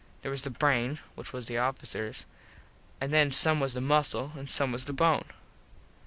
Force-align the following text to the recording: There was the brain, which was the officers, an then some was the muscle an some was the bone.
There 0.23 0.31
was 0.31 0.41
the 0.41 0.49
brain, 0.49 0.97
which 1.13 1.31
was 1.31 1.45
the 1.45 1.59
officers, 1.59 2.25
an 2.99 3.11
then 3.11 3.31
some 3.31 3.59
was 3.59 3.75
the 3.75 3.81
muscle 3.81 4.31
an 4.35 4.47
some 4.47 4.71
was 4.71 4.85
the 4.85 4.93
bone. 4.93 5.25